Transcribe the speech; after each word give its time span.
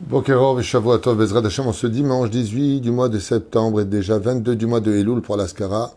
Bokerov 0.00 0.62
Shavuatov 0.62 1.18
Bezrat 1.18 1.44
Hashem, 1.44 1.66
en 1.66 1.72
ce 1.72 1.86
dimanche 1.86 2.30
18 2.30 2.80
du 2.80 2.90
mois 2.90 3.10
de 3.10 3.18
septembre 3.18 3.82
et 3.82 3.84
déjà 3.84 4.18
22 4.18 4.56
du 4.56 4.64
mois 4.64 4.80
de 4.80 4.92
Elul 4.92 5.20
pour 5.20 5.36
l'Askara 5.36 5.92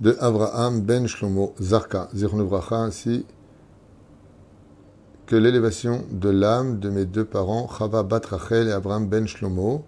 de 0.00 0.16
Abraham 0.18 0.80
Ben 0.80 1.06
Shlomo 1.06 1.54
Zarka, 1.60 2.08
Zirnuvracha, 2.14 2.76
ainsi 2.76 3.26
que 5.26 5.36
l'élévation 5.36 6.04
de 6.10 6.30
l'âme 6.30 6.78
de 6.80 6.88
mes 6.88 7.04
deux 7.04 7.26
parents, 7.26 7.68
Chava 7.68 8.02
Bat 8.02 8.22
Rachel 8.30 8.68
et 8.68 8.72
Abraham 8.72 9.08
Ben 9.08 9.26
Shlomo, 9.26 9.84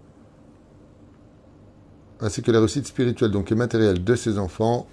ainsi 2.20 2.42
que 2.42 2.50
les 2.50 2.58
réussites 2.58 2.86
spirituelles 2.86 3.30
donc 3.30 3.50
et 3.50 3.54
matérielles 3.54 4.04
de 4.04 4.14
ses 4.16 4.38
enfants, 4.38 4.86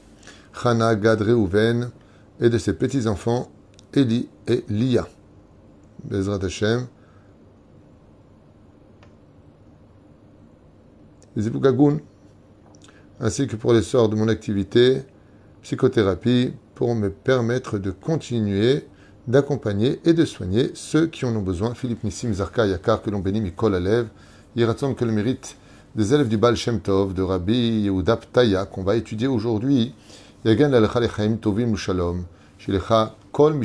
Chana, 0.53 0.95
Gad, 0.95 1.21
Reuven, 1.21 1.91
et 2.39 2.49
de 2.49 2.57
ses 2.57 2.73
petits-enfants, 2.73 3.49
Eli 3.93 4.29
et 4.47 4.63
Lia. 4.69 5.05
Bezrat 6.05 6.39
Hashem, 6.45 6.87
les 11.35 11.47
Ibugagun, 11.47 11.99
ainsi 13.19 13.47
que 13.47 13.55
pour 13.55 13.73
l'essor 13.73 14.09
de 14.09 14.15
mon 14.15 14.27
activité 14.27 15.03
psychothérapie 15.61 16.53
pour 16.75 16.95
me 16.95 17.09
permettre 17.09 17.77
de 17.77 17.91
continuer 17.91 18.85
d'accompagner 19.27 20.01
et 20.05 20.13
de 20.13 20.25
soigner 20.25 20.71
ceux 20.73 21.07
qui 21.07 21.25
en 21.25 21.35
ont 21.35 21.41
besoin. 21.41 21.73
Philippe 21.73 22.03
Nissim 22.03 22.33
Zarka 22.33 22.65
Yakar, 22.65 23.01
que 23.01 23.09
l'on 23.09 23.19
bénit 23.19 23.41
Mikol 23.41 23.75
Alev, 23.75 24.07
Yiratzon 24.55 24.93
que 24.93 25.05
le 25.05 25.11
mérite 25.11 25.55
des 25.95 26.13
élèves 26.13 26.27
du 26.27 26.37
Baal 26.37 26.55
Shem 26.55 26.79
Tov, 26.81 27.13
de 27.13 27.21
Rabbi 27.21 27.83
Yehuda 27.83 28.17
Ptaya, 28.17 28.65
qu'on 28.65 28.83
va 28.83 28.95
étudier 28.95 29.27
aujourd'hui. 29.27 29.93
Tovim 30.43 31.73
Kol 33.31 33.59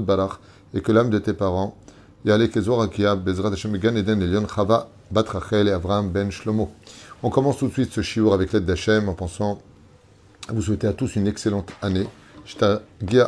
Barach, 0.00 0.40
et 0.74 0.80
que 0.80 0.92
l'âme 0.92 1.10
de 1.10 1.18
tes 1.18 1.34
parents, 1.34 1.76
On 2.28 2.38
commence 7.30 7.58
tout 7.58 7.68
de 7.68 7.72
suite 7.72 7.92
ce 7.92 8.02
shiur 8.02 8.34
avec 8.34 8.52
l'aide 8.52 8.64
d'Hachem 8.64 9.08
en 9.08 9.14
pensant 9.14 9.62
à 10.48 10.52
vous 10.52 10.60
souhaiter 10.60 10.88
à 10.88 10.92
tous 10.92 11.14
une 11.14 11.28
excellente 11.28 11.70
année. 11.82 12.08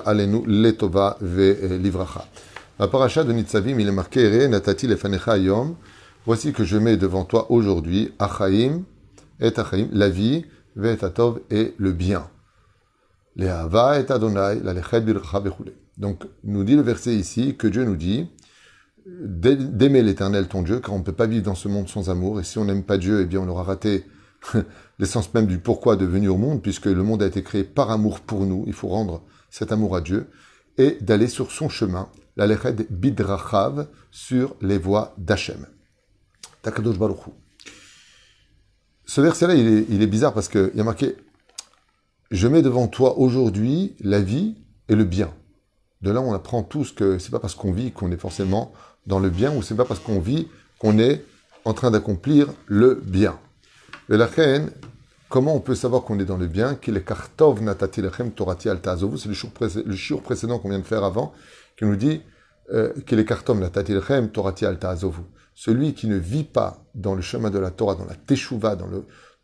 Alenu 0.05 0.43
Letova 0.47 1.17
Ve 1.21 1.79
Livracha. 1.81 2.27
La 2.81 2.89
paracha 2.89 3.23
de 3.23 3.33
Nitzavim, 3.33 3.79
il 3.79 3.87
est 3.87 3.93
marqué 3.93 4.21
Ere 4.21 4.49
Natati 4.49 4.89
Lefanecha 4.89 5.39
Yom. 5.39 5.77
Voici 6.27 6.53
que 6.53 6.65
je 6.65 6.77
mets 6.77 6.97
devant 6.97 7.25
toi 7.25 7.53
aujourd'hui 7.53 8.13
Achaim 8.19 8.83
et 9.39 9.57
Achaim, 9.57 9.87
la 9.93 10.09
vie, 10.09 10.45
Ve 10.75 10.97
Atov 11.05 11.39
et 11.51 11.73
le 11.79 11.93
bien. 11.93 12.29
Le'ava 13.37 14.01
et 14.01 14.11
Adonai, 14.11 14.59
la 14.65 14.73
Lechet 14.73 15.03
Bircha. 15.03 15.41
Donc, 15.99 16.25
nous 16.43 16.65
dit 16.65 16.75
le 16.75 16.83
verset 16.83 17.15
ici 17.15 17.55
que 17.57 17.69
Dieu 17.69 17.85
nous 17.85 17.95
dit 17.95 18.29
d'aimer 19.21 20.03
l'éternel 20.03 20.49
ton 20.49 20.63
Dieu, 20.63 20.81
car 20.81 20.95
on 20.95 20.99
ne 20.99 21.05
peut 21.05 21.13
pas 21.13 21.27
vivre 21.27 21.45
dans 21.45 21.55
ce 21.55 21.69
monde 21.69 21.89
sans 21.89 22.11
amour. 22.11 22.41
Et 22.41 22.45
si 22.45 22.59
on 22.59 22.65
n'aime 22.65 22.85
pas 22.85 22.99
Dieu, 22.99 23.21
eh 23.23 23.25
bien, 23.25 23.41
on 23.41 23.49
aura 23.49 23.63
raté 23.63 24.05
l'essence 24.99 25.33
même 25.35 25.47
du 25.47 25.59
pourquoi 25.59 25.97
de 25.97 26.05
venir 26.05 26.35
au 26.35 26.39
monde, 26.39 26.63
puisque 26.63 26.87
le 26.87 27.03
monde 27.03 27.23
a 27.23 27.27
été 27.27 27.43
créé 27.43 27.65
par 27.65 27.91
amour 27.91 28.21
pour 28.21 28.47
nous. 28.47 28.65
Il 28.67 28.73
faut 28.73 28.89
rendre 28.89 29.23
cet 29.51 29.73
amour 29.73 29.97
à 29.97 30.01
Dieu 30.01 30.29
et 30.77 30.99
d'aller 31.01 31.29
sur 31.29 31.51
son 31.51 31.69
chemin, 31.69 32.09
la 32.37 32.47
leched 32.47 32.87
bidrachav, 32.91 33.89
sur 34.11 34.55
les 34.61 34.79
voies 34.79 35.15
d'Hachem. 35.19 35.67
Takadosh 36.63 36.99
Baruchu. 36.99 37.31
Ce 39.05 39.21
verset-là, 39.21 39.55
il 39.55 39.67
est, 39.67 39.87
il 39.89 40.03
est 40.03 40.07
bizarre 40.07 40.35
parce 40.35 40.49
qu'il 40.49 40.71
y 40.75 40.81
a 40.81 40.85
marqué 40.85 41.17
Je 42.31 42.47
mets 42.47 42.63
devant 42.63 42.89
toi 42.89 43.19
aujourd'hui 43.19 43.97
la 44.01 44.21
vie 44.21 44.57
et 44.89 44.95
le 44.95 45.05
bien. 45.05 45.33
De 46.03 46.11
là, 46.11 46.21
on 46.21 46.33
apprend 46.33 46.63
tous 46.63 46.93
que 46.93 47.19
c'est 47.19 47.31
pas 47.31 47.41
parce 47.41 47.55
qu'on 47.55 47.73
vit 47.73 47.91
qu'on 47.91 48.13
est 48.13 48.19
forcément 48.19 48.73
dans 49.09 49.19
le 49.19 49.31
bien, 49.31 49.53
ou 49.57 49.63
c'est 49.63 49.75
pas 49.75 49.87
parce 49.87 50.01
qu'on 50.01 50.21
vit 50.21 50.49
qu'on 50.79 50.99
est 50.99 51.25
en 51.65 51.73
train 51.73 51.91
d'accomplir 51.91 52.49
le 52.67 52.95
bien. 52.95 53.39
Et 54.11 54.17
la 54.17 54.27
reine, 54.27 54.71
comment 55.29 55.57
on 55.57 55.61
peut 55.61 55.75
savoir 55.75 56.03
qu'on 56.03 56.21
est 56.21 56.27
dans 56.27 56.37
le 56.37 56.47
bien? 56.47 56.73
Est 56.73 56.91
C'est 59.19 59.85
le 59.87 59.97
shiur 59.97 60.23
précédent 60.23 60.59
qu'on 60.59 60.69
vient 60.69 60.79
de 60.79 60.85
faire 60.85 61.03
avant, 61.05 61.33
qui 61.77 61.87
nous 61.87 61.97
dit 61.97 62.21
euh, 62.73 62.93
est 62.95 63.35
Celui 65.55 65.95
qui 65.95 66.07
ne 66.07 66.17
vit 66.17 66.45
pas 66.45 66.85
dans 66.95 67.15
le 67.15 67.23
chemin 67.23 67.51
de 67.51 67.59
la 67.59 67.71
Torah, 67.71 67.95
dans 67.95 68.05
la 68.05 68.15
teshuva, 68.15 68.77
dans 68.77 68.89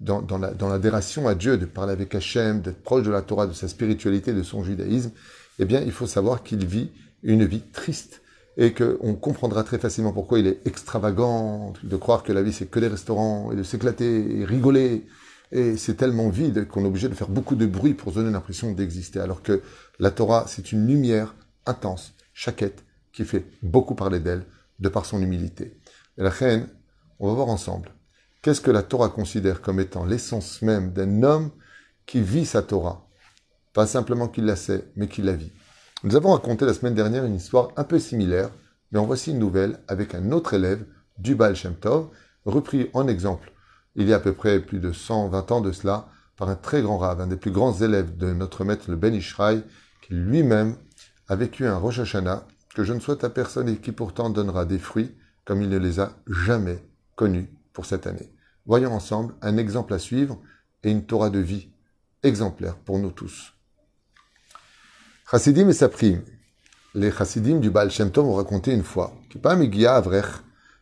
dans, 0.01 0.39
la, 0.39 0.53
l'adhération 0.61 1.27
à 1.27 1.35
Dieu, 1.35 1.57
de 1.57 1.65
parler 1.65 1.93
avec 1.93 2.15
Hachem, 2.15 2.61
d'être 2.61 2.83
proche 2.83 3.05
de 3.05 3.11
la 3.11 3.23
Torah, 3.23 3.47
de 3.47 3.55
sa 3.55 3.69
spiritualité, 3.69 4.35
de 4.35 4.43
son 4.43 4.63
judaïsme, 4.63 5.13
eh 5.59 5.65
bien, 5.65 5.81
il 5.81 5.93
faut 5.93 6.07
savoir 6.07 6.43
qu'il 6.43 6.67
vit 6.67 6.91
une 7.23 7.47
vie 7.47 7.63
triste 7.73 8.21
et 8.57 8.73
qu'on 8.73 9.15
comprendra 9.15 9.65
très 9.65 9.79
facilement 9.79 10.13
pourquoi 10.13 10.39
il 10.39 10.47
est 10.47 10.67
extravagant 10.67 11.73
de 11.83 11.97
croire 11.97 12.23
que 12.23 12.33
la 12.33 12.43
vie 12.43 12.53
c'est 12.53 12.67
que 12.67 12.79
les 12.79 12.89
restaurants 12.89 13.51
et 13.53 13.57
de 13.57 13.63
s'éclater 13.63 14.39
et 14.41 14.45
rigoler. 14.45 15.07
Et 15.53 15.77
c'est 15.77 15.95
tellement 15.95 16.31
vide 16.31 16.67
qu'on 16.67 16.85
est 16.85 16.89
obligé 16.89 17.09
de 17.09 17.15
faire 17.15 17.29
beaucoup 17.29 17.55
de 17.55 17.67
bruit 17.67 17.95
pour 17.95 18.13
donner 18.13 18.31
l'impression 18.31 18.73
d'exister. 18.73 19.21
Alors 19.21 19.43
que 19.43 19.63
la 19.99 20.11
Torah, 20.11 20.47
c'est 20.49 20.73
une 20.73 20.87
lumière 20.87 21.35
intense, 21.67 22.15
chaquette, 22.33 22.85
qui 23.13 23.25
fait 23.25 23.47
beaucoup 23.63 23.95
parler 23.95 24.19
d'elle 24.21 24.45
de 24.81 24.89
par 24.89 25.07
son 25.07 25.23
humilité. 25.23 25.79
Et 26.19 26.23
la 26.23 26.31
reine, 26.31 26.69
on 27.21 27.29
va 27.29 27.35
voir 27.35 27.49
ensemble. 27.49 27.91
Qu'est-ce 28.43 28.61
que 28.61 28.71
la 28.71 28.83
Torah 28.83 29.09
considère 29.09 29.61
comme 29.61 29.81
étant 29.81 30.05
l'essence 30.05 30.61
même 30.63 30.93
d'un 30.93 31.23
homme 31.23 31.51
qui 32.07 32.21
vit 32.21 32.47
sa 32.47 32.63
Torah? 32.63 33.09
Pas 33.73 33.87
simplement 33.87 34.29
qu'il 34.29 34.45
la 34.45 34.57
sait, 34.57 34.91
mais 34.97 35.09
qu'il 35.09 35.25
la 35.25 35.35
vit. 35.35 35.53
Nous 36.05 36.17
avons 36.17 36.33
raconté 36.33 36.67
la 36.67 36.75
semaine 36.75 36.93
dernière 36.93 37.25
une 37.25 37.35
histoire 37.35 37.71
un 37.79 37.85
peu 37.85 37.99
similaire, 37.99 38.51
mais 38.93 38.99
en 38.99 39.07
voici 39.07 39.31
une 39.31 39.39
nouvelle 39.39 39.79
avec 39.89 40.15
un 40.15 40.33
autre 40.33 40.53
élève 40.53 40.85
du 41.17 41.35
Baal 41.35 41.55
repris 42.45 42.91
en 42.93 43.09
exemple 43.09 43.51
il 43.97 44.07
y 44.07 44.13
a 44.13 44.17
à 44.17 44.21
peu 44.21 44.35
près 44.35 44.61
plus 44.61 44.81
de 44.81 44.93
120 44.93 45.51
ans 45.51 45.63
de 45.63 45.73
cela 45.73 46.09
par 46.37 46.51
un 46.51 46.57
très 46.57 46.83
grand 46.83 46.99
rave, 46.99 47.23
un 47.23 47.27
des 47.27 47.39
plus 47.39 47.53
grands 47.53 47.73
élèves 47.73 48.19
de 48.19 48.35
notre 48.35 48.65
maître 48.65 48.91
le 48.91 48.97
Ben 48.97 49.15
Ishraï, 49.15 49.65
qui 50.03 50.13
lui-même 50.13 50.77
a 51.29 51.37
vécu 51.37 51.67
un 51.67 51.79
Rosh 51.79 52.01
Hashanah 52.01 52.47
que 52.75 52.85
je 52.85 52.93
ne 52.93 53.01
souhaite 53.01 53.25
à 53.25 53.31
personne 53.31 53.71
et 53.71 53.79
qui 53.79 53.93
pourtant 53.93 54.29
donnera 54.29 54.67
des 54.67 54.79
fruits 54.79 55.15
comme 55.47 55.63
il 55.63 55.71
ne 55.71 55.79
les 55.79 56.01
a 56.01 56.13
jamais 56.27 56.85
connus 57.17 57.49
pour 57.73 57.87
cette 57.87 58.07
année. 58.07 58.31
Voyons 58.67 58.93
ensemble 58.93 59.37
un 59.41 59.57
exemple 59.57 59.95
à 59.95 59.99
suivre 59.99 60.39
et 60.83 60.91
une 60.91 61.07
Torah 61.07 61.31
de 61.31 61.39
vie 61.39 61.71
exemplaire 62.23 62.77
pour 62.77 62.99
nous 62.99 63.11
tous. 63.11 63.55
Chassidim 65.31 65.71
et 65.71 65.73
Saprim. 65.73 66.23
Les 66.95 67.11
Chassidim 67.11 67.59
du 67.59 67.71
Baal 67.71 67.91
Shem 67.91 68.11
Tov 68.11 68.27
ont 68.27 68.35
raconté 68.35 68.75
une 68.75 68.83
fois 68.83 69.15
que 69.31 69.39
Pamigia 69.39 69.95
Avrech 69.95 70.27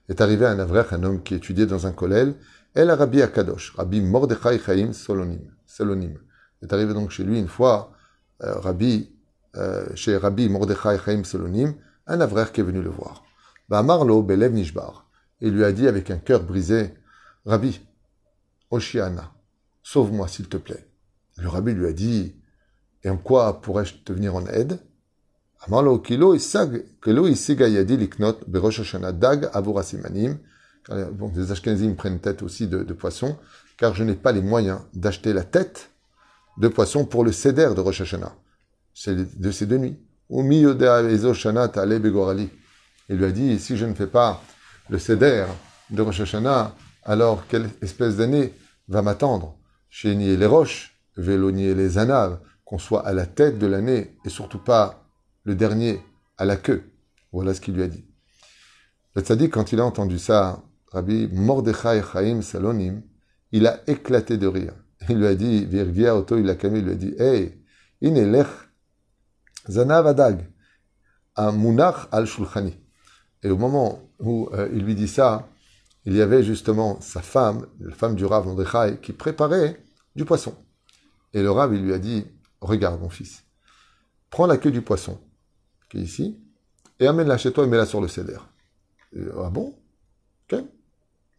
est 0.09 0.21
arrivé 0.21 0.45
à 0.45 0.51
un 0.51 0.59
Avrech, 0.59 0.93
un 0.93 1.05
homme 1.05 1.23
qui 1.23 1.37
étudiait 1.37 1.65
dans 1.65 1.87
un 1.87 1.93
kollel, 1.93 2.35
El 2.75 2.91
Rabbi 2.91 3.23
Akadosh, 3.23 3.73
Rabbi 3.77 4.01
Mordechai 4.01 4.59
Chaim 4.59 4.93
Solonim. 4.93 5.39
Solonim. 5.65 6.19
Est 6.61 6.73
arrivé 6.73 6.93
donc 6.93 7.11
chez 7.11 7.23
lui 7.23 7.39
une 7.39 7.47
fois, 7.47 7.93
euh, 8.43 8.59
Rabbi, 8.59 9.13
euh, 9.55 9.87
chez 9.95 10.17
Rabbi 10.17 10.49
Mordechai 10.49 10.99
Chaim 11.05 11.23
Solonim, 11.23 11.75
un 12.09 12.21
Avrech 12.21 12.51
qui 12.51 12.63
est 12.63 12.65
venu 12.65 12.83
le 12.83 12.91
voir. 12.91 13.23
Marlo 13.69 14.25
Belev 14.25 14.53
Nishbar. 14.53 15.09
Il 15.41 15.53
lui 15.53 15.63
a 15.63 15.71
dit 15.71 15.87
avec 15.87 16.11
un 16.11 16.19
cœur 16.19 16.43
brisé, 16.43 16.95
Rabbi, 17.47 17.81
Oshiana, 18.73 19.33
sauve-moi 19.85 20.27
s'il 20.27 20.49
te 20.49 20.57
plaît. 20.57 20.89
Le 21.39 21.49
Rabbi 21.49 21.73
lui 21.75 21.87
a 21.87 21.93
dit, 21.93 22.35
et 23.05 23.11
en 23.11 23.17
quoi 23.17 23.61
pourrais-je 23.61 23.95
te 24.05 24.13
venir 24.13 24.35
en 24.37 24.47
aide? 24.47 24.79
Bon, 30.89 31.31
les 31.35 31.53
Ashkenazim 31.53 31.95
prennent 31.95 32.19
tête 32.19 32.43
aussi 32.43 32.67
de, 32.67 32.93
poisson, 32.93 33.39
car 33.77 33.95
je 33.95 34.03
n'ai 34.03 34.15
pas 34.15 34.33
les 34.33 34.43
moyens 34.43 34.81
d'acheter 34.95 35.33
la 35.33 35.45
tête 35.45 35.91
de 36.59 36.67
poisson 36.69 37.05
pour 37.05 37.25
le 37.25 37.31
céder 37.33 37.71
de 37.75 37.81
Rosh 37.81 38.01
Hashanah. 38.01 38.35
C'est 38.93 39.41
de 39.41 39.51
ces 39.51 39.67
deux 39.67 39.79
nuits. 39.79 39.99
Il 40.31 40.49
lui 43.11 43.25
a 43.25 43.31
dit, 43.31 43.59
si 43.59 43.77
je 43.77 43.87
ne 43.87 43.95
fais 43.95 44.07
pas 44.07 44.43
le 44.89 44.99
céder 44.99 45.47
de 45.91 46.03
Rosh 46.03 46.21
Hashanah, 46.21 46.75
alors 47.05 47.47
quelle 47.47 47.69
espèce 47.81 48.17
d'année 48.17 48.53
va 48.89 49.03
m'attendre? 49.03 49.57
Chez 49.89 50.15
nier 50.17 50.37
les 50.37 50.47
roches, 50.47 50.99
vélonier 51.17 51.75
les 51.75 51.99
anaves, 51.99 52.41
qu'on 52.73 52.79
soit 52.79 53.07
à 53.07 53.13
la 53.13 53.27
tête 53.27 53.59
de 53.59 53.67
l'année 53.67 54.17
et 54.25 54.31
surtout 54.31 54.59
pas 54.59 55.05
le 55.45 55.55
dernier 55.55 56.01
à 56.39 56.47
la 56.47 56.57
queue. 56.57 56.91
Voilà 57.31 57.53
ce 57.53 57.61
qu'il 57.61 57.75
lui 57.75 57.83
a 57.83 57.87
dit. 57.87 58.03
Le 59.15 59.21
tzaddik, 59.21 59.53
quand 59.53 59.73
il 59.73 59.81
a 59.81 59.85
entendu 59.85 60.19
ça, 60.19 60.63
Rabbi 60.91 61.29
Mordechai 61.31 62.01
Chaim 62.01 62.41
Salonim, 62.41 63.03
il 63.51 63.67
a 63.67 63.83
éclaté 63.87 64.39
de 64.39 64.47
rire. 64.47 64.73
Il 65.11 65.19
lui 65.19 65.27
a 65.27 65.35
dit, 65.35 65.67
Virgia 65.67 66.17
Otto, 66.17 66.39
il 66.39 66.45
lui 66.45 66.51
a 66.51 66.95
dit, 66.95 67.15
Hey, 67.19 67.63
inelech 68.01 68.47
zanav 69.69 70.07
adag, 70.07 70.49
munach 71.53 72.09
al 72.11 72.25
shulchani. 72.25 72.75
Et 73.43 73.51
au 73.51 73.59
moment 73.59 74.01
où 74.19 74.49
euh, 74.55 74.71
il 74.73 74.85
lui 74.85 74.95
dit 74.95 75.09
ça, 75.09 75.47
il 76.07 76.17
y 76.17 76.23
avait 76.23 76.43
justement 76.43 76.99
sa 77.03 77.21
femme, 77.21 77.67
la 77.81 77.95
femme 77.95 78.15
du 78.15 78.25
Rav 78.25 78.47
Mordechai, 78.47 78.99
qui 79.03 79.13
préparait 79.13 79.85
du 80.17 80.25
poisson. 80.25 80.55
Et 81.35 81.43
le 81.43 81.51
Rav, 81.51 81.75
il 81.75 81.83
lui 81.83 81.93
a 81.93 81.99
dit, 81.99 82.25
Regarde, 82.63 83.01
mon 83.01 83.09
fils, 83.09 83.45
prends 84.31 84.47
la 84.47 84.57
queue 84.57 84.71
du 84.71 84.83
poisson, 84.83 85.21
qui 85.91 85.99
est 85.99 86.03
ici, 86.03 86.41
et 87.01 87.09
amène-la 87.09 87.37
chez 87.37 87.53
toi 87.53 87.65
et 87.65 87.67
mets-la 87.67 87.87
sur 87.87 88.01
le 88.01 88.07
céder. 88.07 88.39
ah 89.37 89.51
bon? 89.51 89.77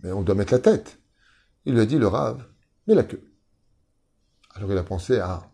Mais 0.01 0.11
on 0.11 0.21
doit 0.21 0.35
mettre 0.35 0.51
la 0.51 0.59
tête. 0.59 0.99
Il 1.63 1.75
lui 1.75 1.79
a 1.79 1.85
dit, 1.85 1.97
le 1.97 2.07
rave, 2.07 2.45
mais 2.87 2.93
la 2.93 3.03
queue. 3.03 3.23
Alors 4.53 4.69
il 4.69 4.77
a 4.77 4.83
pensé 4.83 5.17
à, 5.19 5.49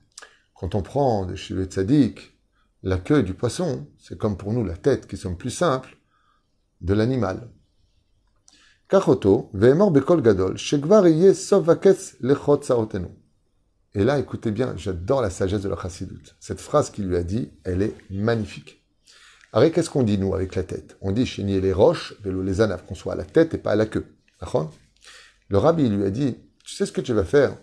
quand 0.56 0.74
on 0.74 0.82
prend 0.82 1.28
de 1.28 1.36
chez 1.36 1.54
le 1.54 1.66
tzaddik, 1.66 2.36
la 2.82 2.98
queue 2.98 3.22
du 3.22 3.36
poisson, 3.36 3.88
c'est 4.00 4.18
comme 4.18 4.38
pour 4.38 4.52
nous 4.52 4.66
la 4.66 4.76
tête 4.76 5.06
qui 5.06 5.18
sont 5.18 5.36
plus 5.36 5.52
simples 5.52 6.00
de 6.82 6.96
l'animal. 6.96 7.52
Kachoto, 8.88 9.52
bekol 9.54 10.24
gadol, 10.24 10.58
shekvar 10.58 11.04
lechot 11.04 12.64
saotenu. 12.64 13.19
Et 13.96 14.04
là, 14.04 14.20
écoutez 14.20 14.52
bien, 14.52 14.76
j'adore 14.78 15.22
la 15.22 15.30
sagesse 15.30 15.62
de 15.62 15.70
la. 15.70 15.78
Cette 16.40 16.62
phrase 16.62 16.90
qu'il 16.92 17.08
lui 17.08 17.16
a 17.16 17.24
dit, 17.24 17.52
elle 17.64 17.82
est 17.82 17.96
magnifique. 18.12 18.84
Alors, 19.52 19.72
qu'est-ce 19.72 19.90
qu'on 19.90 20.04
dit, 20.04 20.20
nous, 20.20 20.36
avec 20.36 20.56
la 20.56 20.64
tête? 20.64 20.98
On 21.02 21.12
dit, 21.12 21.26
chénier 21.26 21.60
les 21.60 21.74
roches, 21.74 22.14
vélo 22.24 22.44
les 22.44 22.62
anaves, 22.62 22.86
qu'on 22.86 22.94
soit 22.94 23.14
à 23.14 23.16
la 23.16 23.26
tête 23.26 23.56
et 23.56 23.58
pas 23.58 23.72
à 23.72 23.76
la 23.76 23.88
queue. 23.88 24.06
Le 25.50 25.58
rabbi 25.58 25.90
lui 25.90 26.06
a 26.06 26.12
dit, 26.12 26.38
tu 26.64 26.76
sais 26.76 26.86
ce 26.86 26.92
que 26.92 27.02
tu 27.02 27.14
vas 27.14 27.26
faire? 27.26 27.58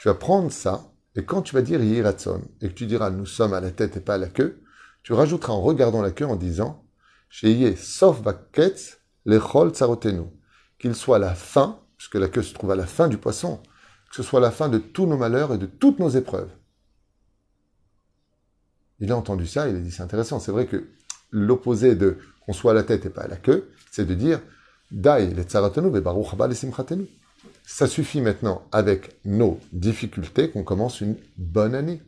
Tu 0.00 0.08
vas 0.08 0.14
prendre 0.14 0.50
ça, 0.50 0.92
et 1.14 1.24
quand 1.24 1.42
tu 1.42 1.54
vas 1.54 1.62
dire 1.62 1.82
Yiratson, 1.82 2.42
et 2.60 2.68
que 2.68 2.74
tu 2.74 2.86
diras 2.86 3.10
nous 3.10 3.26
sommes 3.26 3.54
à 3.54 3.60
la 3.60 3.70
tête 3.70 3.96
et 3.96 4.00
pas 4.00 4.14
à 4.14 4.18
la 4.18 4.26
queue, 4.26 4.60
tu 5.04 5.12
rajouteras 5.12 5.52
en 5.52 5.60
regardant 5.60 6.02
la 6.02 6.10
queue 6.10 6.26
en 6.26 6.34
disant 6.34 6.84
Sheye 7.28 7.76
sauf 7.76 8.22
baketz 8.22 8.98
lechol 9.24 9.70
tsarotenu. 9.70 10.24
Qu'il 10.78 10.94
soit 10.94 11.18
la 11.18 11.34
fin, 11.34 11.80
puisque 11.96 12.16
la 12.16 12.28
queue 12.28 12.42
se 12.42 12.54
trouve 12.54 12.72
à 12.72 12.76
la 12.76 12.86
fin 12.86 13.06
du 13.06 13.16
poisson, 13.16 13.62
que 14.14 14.22
ce 14.22 14.28
soit 14.28 14.38
la 14.38 14.52
fin 14.52 14.68
de 14.68 14.78
tous 14.78 15.06
nos 15.06 15.16
malheurs 15.16 15.52
et 15.52 15.58
de 15.58 15.66
toutes 15.66 15.98
nos 15.98 16.08
épreuves. 16.08 16.50
Il 19.00 19.10
a 19.10 19.16
entendu 19.16 19.44
ça, 19.44 19.68
il 19.68 19.74
a 19.74 19.80
dit 19.80 19.90
c'est 19.90 20.04
intéressant. 20.04 20.38
C'est 20.38 20.52
vrai 20.52 20.66
que 20.66 20.88
l'opposé 21.32 21.96
de 21.96 22.18
qu'on 22.46 22.52
soit 22.52 22.70
à 22.70 22.74
la 22.74 22.84
tête 22.84 23.06
et 23.06 23.10
pas 23.10 23.22
à 23.22 23.26
la 23.26 23.36
queue, 23.36 23.72
c'est 23.90 24.06
de 24.06 24.14
dire 24.14 24.40
Dai 24.92 25.34
le 25.34 25.42
tsarotenu 25.42 25.90
ve 25.90 25.98
baruch 25.98 26.32
haba 26.32 26.46
le 26.46 26.54
simchatenu 26.54 27.08
ça 27.66 27.88
suffit 27.88 28.20
maintenant 28.20 28.68
avec 28.70 29.18
nos 29.24 29.58
difficultés 29.72 30.48
qu'on 30.48 30.62
commence 30.62 31.00
une 31.00 31.16
bonne 31.36 31.74
année. 31.74 32.00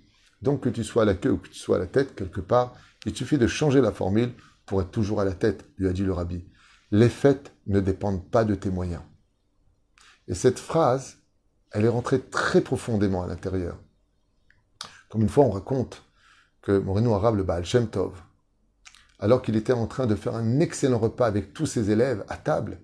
Donc 0.42 0.60
que 0.60 0.68
tu 0.68 0.84
sois 0.84 1.02
à 1.02 1.06
la 1.06 1.14
queue 1.14 1.32
ou 1.32 1.38
que 1.38 1.48
tu 1.48 1.58
sois 1.58 1.76
à 1.76 1.80
la 1.80 1.86
tête, 1.86 2.14
quelque 2.14 2.40
part, 2.40 2.74
il 3.04 3.16
suffit 3.16 3.38
de 3.38 3.48
changer 3.48 3.80
la 3.80 3.90
formule 3.90 4.32
pour 4.64 4.80
être 4.80 4.92
toujours 4.92 5.20
à 5.20 5.24
la 5.24 5.32
tête, 5.32 5.64
lui 5.76 5.88
a 5.88 5.92
dit 5.92 6.04
le 6.04 6.12
rabbi. 6.12 6.44
Les 6.92 7.08
fêtes 7.08 7.52
ne 7.66 7.80
dépendent 7.80 8.24
pas 8.30 8.44
de 8.44 8.54
tes 8.54 8.70
moyens. 8.70 9.02
Et 10.28 10.34
cette 10.34 10.60
phrase, 10.60 11.16
elle 11.72 11.84
est 11.84 11.88
rentrée 11.88 12.20
très 12.20 12.60
profondément 12.60 13.22
à 13.22 13.26
l'intérieur. 13.26 13.78
Comme 15.08 15.22
une 15.22 15.28
fois, 15.28 15.44
on 15.44 15.50
raconte 15.50 16.02
que 16.62 16.78
Moreno 16.78 17.14
Arabe, 17.14 17.36
le 17.36 17.42
Baal 17.44 17.64
Shem 17.64 17.88
Tov, 17.88 18.12
alors 19.18 19.42
qu'il 19.42 19.56
était 19.56 19.72
en 19.72 19.86
train 19.86 20.06
de 20.06 20.14
faire 20.14 20.34
un 20.34 20.60
excellent 20.60 20.98
repas 20.98 21.26
avec 21.26 21.54
tous 21.54 21.66
ses 21.66 21.90
élèves 21.90 22.24
à 22.28 22.36
table, 22.36 22.78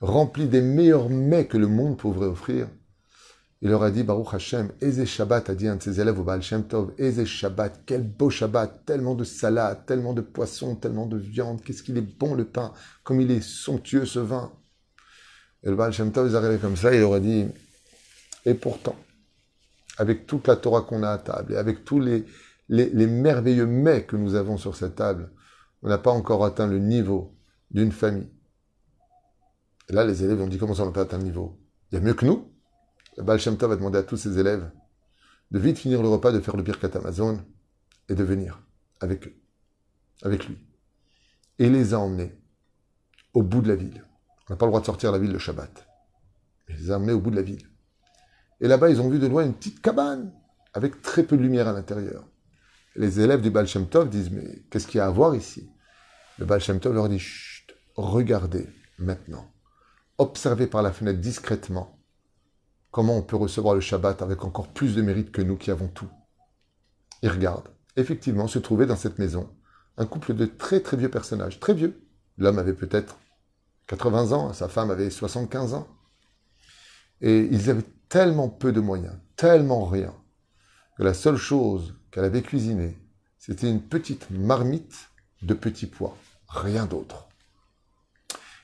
rempli 0.00 0.46
des 0.48 0.62
meilleurs 0.62 1.08
mets 1.08 1.46
que 1.46 1.58
le 1.58 1.68
monde 1.68 1.98
pourrait 1.98 2.26
offrir. 2.26 2.68
Il 3.60 3.70
leur 3.70 3.82
a 3.82 3.90
dit, 3.90 4.04
Baruch 4.04 4.34
Hashem, 4.34 4.70
Eze 4.80 5.04
Shabbat, 5.04 5.50
a 5.50 5.54
dit 5.54 5.66
un 5.66 5.76
de 5.76 5.82
ses 5.82 6.00
élèves 6.00 6.18
au 6.20 6.22
Baal 6.22 6.42
Shem 6.42 6.66
Tov, 6.66 6.92
Eze 6.96 7.24
Shabbat, 7.24 7.82
quel 7.86 8.02
beau 8.02 8.30
Shabbat, 8.30 8.84
tellement 8.86 9.16
de 9.16 9.24
salade, 9.24 9.84
tellement 9.84 10.14
de 10.14 10.20
poissons, 10.20 10.76
tellement 10.76 11.06
de 11.06 11.16
viande, 11.16 11.60
qu'est-ce 11.62 11.82
qu'il 11.82 11.98
est 11.98 12.18
bon 12.18 12.34
le 12.34 12.44
pain, 12.44 12.72
comme 13.02 13.20
il 13.20 13.32
est 13.32 13.42
somptueux 13.42 14.06
ce 14.06 14.20
vin. 14.20 14.52
Et 15.64 15.70
le 15.70 15.74
Baal 15.76 15.92
Shem 15.92 16.12
Tov, 16.12 16.28
ils 16.30 16.36
arrivaient 16.36 16.58
comme 16.58 16.76
ça, 16.76 16.94
il 16.94 17.00
leur 17.00 17.14
a 17.14 17.20
dit, 17.20 17.46
et 18.48 18.54
pourtant, 18.54 18.96
avec 19.96 20.26
toute 20.26 20.46
la 20.46 20.56
Torah 20.56 20.82
qu'on 20.82 21.02
a 21.02 21.10
à 21.10 21.18
table, 21.18 21.54
et 21.54 21.56
avec 21.56 21.84
tous 21.84 22.00
les, 22.00 22.26
merveilleux 22.68 23.66
mets 23.66 24.04
que 24.04 24.16
nous 24.16 24.34
avons 24.34 24.56
sur 24.56 24.76
cette 24.76 24.96
table, 24.96 25.32
on 25.82 25.88
n'a 25.88 25.98
pas 25.98 26.10
encore 26.10 26.44
atteint 26.44 26.66
le 26.66 26.78
niveau 26.78 27.36
d'une 27.70 27.92
famille 27.92 28.30
et 29.88 29.92
là, 29.92 30.04
les 30.04 30.22
élèves 30.22 30.40
ont 30.40 30.46
dit 30.46 30.58
comment 30.58 30.74
ça, 30.74 30.84
on 30.84 30.92
peut 30.92 31.00
atteindre 31.00 31.22
le 31.22 31.30
niveau? 31.30 31.58
Il 31.90 31.94
y 31.94 31.98
a 31.98 32.00
mieux 32.00 32.14
que 32.14 32.26
nous? 32.26 32.52
Le 33.16 33.22
Baal 33.22 33.40
Shem 33.40 33.54
va 33.54 33.76
demander 33.76 33.98
à 33.98 34.02
tous 34.02 34.16
ses 34.16 34.38
élèves 34.38 34.70
de 35.50 35.58
vite 35.58 35.78
finir 35.78 36.02
le 36.02 36.08
repas, 36.08 36.30
de 36.30 36.40
faire 36.40 36.56
le 36.56 36.62
Birkat 36.62 36.90
Amazon 36.94 37.42
et 38.08 38.14
de 38.14 38.22
venir 38.22 38.62
avec 39.00 39.26
eux, 39.26 39.34
avec 40.22 40.46
lui. 40.46 40.58
Et 41.58 41.70
les 41.70 41.94
a 41.94 41.98
emmenés 41.98 42.38
au 43.32 43.42
bout 43.42 43.62
de 43.62 43.68
la 43.68 43.76
ville. 43.76 44.04
On 44.48 44.52
n'a 44.52 44.56
pas 44.56 44.66
le 44.66 44.70
droit 44.70 44.80
de 44.80 44.86
sortir 44.86 45.10
la 45.10 45.18
ville 45.18 45.32
le 45.32 45.38
Shabbat. 45.38 45.88
Il 46.68 46.76
les 46.76 46.90
a 46.90 46.96
emmenés 46.96 47.12
au 47.12 47.20
bout 47.20 47.30
de 47.30 47.36
la 47.36 47.42
ville. 47.42 47.66
Et 48.60 48.68
là-bas, 48.68 48.90
ils 48.90 49.00
ont 49.00 49.08
vu 49.08 49.18
de 49.18 49.26
loin 49.26 49.44
une 49.44 49.54
petite 49.54 49.80
cabane 49.80 50.32
avec 50.74 51.02
très 51.02 51.22
peu 51.22 51.36
de 51.36 51.42
lumière 51.42 51.68
à 51.68 51.72
l'intérieur. 51.72 52.24
Les 52.96 53.20
élèves 53.20 53.40
du 53.40 53.50
Baal 53.50 53.66
Shem 53.66 53.86
Tov 53.86 54.08
disent 54.08 54.30
Mais 54.30 54.64
qu'est-ce 54.70 54.86
qu'il 54.86 54.98
y 54.98 55.00
a 55.00 55.06
à 55.06 55.10
voir 55.10 55.34
ici? 55.34 55.70
Le 56.38 56.44
Baal 56.44 56.60
Shem 56.60 56.80
Tov 56.80 56.94
leur 56.94 57.08
dit 57.08 57.18
Chut, 57.18 57.74
regardez 57.96 58.68
maintenant 58.98 59.50
observer 60.18 60.66
par 60.66 60.82
la 60.82 60.92
fenêtre 60.92 61.20
discrètement 61.20 61.96
comment 62.90 63.16
on 63.16 63.22
peut 63.22 63.36
recevoir 63.36 63.74
le 63.74 63.80
Shabbat 63.80 64.20
avec 64.22 64.44
encore 64.44 64.68
plus 64.68 64.96
de 64.96 65.02
mérite 65.02 65.30
que 65.30 65.42
nous 65.42 65.56
qui 65.56 65.70
avons 65.70 65.88
tout. 65.88 66.08
Il 67.22 67.30
regarde. 67.30 67.68
Effectivement, 67.96 68.48
se 68.48 68.58
trouvait 68.58 68.86
dans 68.86 68.96
cette 68.96 69.18
maison 69.18 69.48
un 69.96 70.06
couple 70.06 70.34
de 70.34 70.46
très 70.46 70.80
très 70.80 70.96
vieux 70.96 71.10
personnages, 71.10 71.60
très 71.60 71.74
vieux. 71.74 72.04
L'homme 72.36 72.58
avait 72.58 72.74
peut-être 72.74 73.18
80 73.88 74.32
ans, 74.32 74.52
sa 74.52 74.68
femme 74.68 74.90
avait 74.90 75.10
75 75.10 75.74
ans. 75.74 75.88
Et 77.20 77.48
ils 77.50 77.70
avaient 77.70 77.84
tellement 78.08 78.48
peu 78.48 78.72
de 78.72 78.80
moyens, 78.80 79.14
tellement 79.36 79.84
rien, 79.84 80.14
que 80.96 81.02
la 81.02 81.14
seule 81.14 81.36
chose 81.36 81.94
qu'elle 82.10 82.24
avait 82.24 82.42
cuisinée, 82.42 82.96
c'était 83.38 83.70
une 83.70 83.82
petite 83.82 84.30
marmite 84.30 85.10
de 85.42 85.54
petits 85.54 85.86
pois, 85.86 86.16
rien 86.48 86.86
d'autre. 86.86 87.28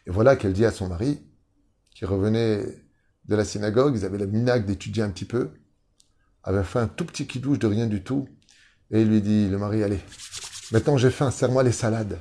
Et 0.06 0.11
voilà 0.11 0.37
qu'elle 0.37 0.52
dit 0.52 0.64
à 0.64 0.73
son 0.73 0.88
mari, 0.88 1.20
qui 1.94 2.05
revenaient 2.05 2.64
de 3.26 3.35
la 3.37 3.44
synagogue, 3.44 3.96
ils 3.96 4.05
avaient 4.05 4.19
la 4.19 4.26
minaque 4.26 4.67
d'étudier 4.67 5.02
un 5.02 5.11
petit 5.11 5.25
peu, 5.25 5.50
avaient 6.43 6.64
fait 6.64 6.81
un 6.81 6.88
tout 6.88 7.05
petit 7.05 7.26
kidouche 7.26 7.58
de 7.58 7.67
rien 7.67 7.87
du 7.87 8.02
tout, 8.02 8.29
et 8.90 9.02
il 9.02 9.08
lui 9.08 9.23
dit, 9.23 9.49
le 9.49 9.58
mari, 9.58 9.82
allez, 9.82 10.00
maintenant 10.73 10.99
j'ai 10.99 11.11
faim, 11.11 11.31
serre-moi 11.31 11.62
les 11.62 11.73
salades. 11.73 12.20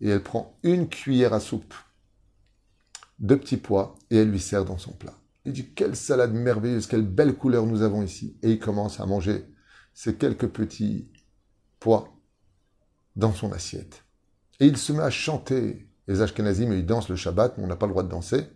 Et 0.00 0.08
elle 0.08 0.22
prend 0.22 0.58
une 0.62 0.88
cuillère 0.88 1.32
à 1.32 1.40
soupe, 1.40 1.74
deux 3.18 3.38
petits 3.38 3.56
pois, 3.56 3.94
et 4.10 4.18
elle 4.18 4.30
lui 4.30 4.40
sert 4.40 4.64
dans 4.64 4.78
son 4.78 4.92
plat. 4.92 5.14
Il 5.44 5.52
dit, 5.52 5.74
quelle 5.74 5.96
salade 5.96 6.32
merveilleuse, 6.32 6.86
quelle 6.86 7.06
belle 7.06 7.34
couleur 7.34 7.66
nous 7.66 7.82
avons 7.82 8.02
ici. 8.02 8.38
Et 8.42 8.52
il 8.52 8.58
commence 8.58 9.00
à 9.00 9.06
manger 9.06 9.44
ces 9.92 10.14
quelques 10.14 10.48
petits 10.48 11.10
pois 11.80 12.08
dans 13.16 13.32
son 13.32 13.52
assiette. 13.52 14.04
Et 14.60 14.66
il 14.66 14.76
se 14.76 14.92
met 14.92 15.02
à 15.02 15.10
chanter. 15.10 15.88
Les 16.06 16.20
Ashkenazim, 16.20 16.72
ils 16.72 16.86
dansent 16.86 17.08
le 17.08 17.16
Shabbat, 17.16 17.56
mais 17.56 17.64
on 17.64 17.66
n'a 17.66 17.76
pas 17.76 17.86
le 17.86 17.92
droit 17.92 18.02
de 18.02 18.08
danser. 18.08 18.46